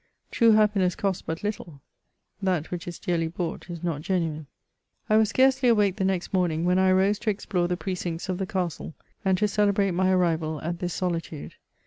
[0.31, 1.79] True happiness costs but little;
[2.41, 4.47] that which is dearly bought is not genuine.
[5.07, 8.39] I was scarcely awake the next morning, when I arose to explore the precincts of
[8.39, 11.53] the castle, and to celebrate my arrival at this solitude.